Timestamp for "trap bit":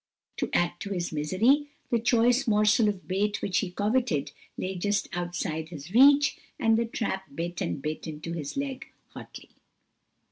6.85-7.61